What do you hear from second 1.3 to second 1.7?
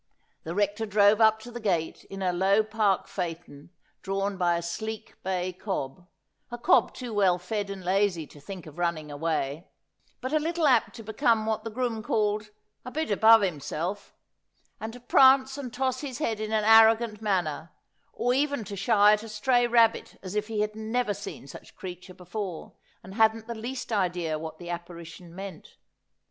to the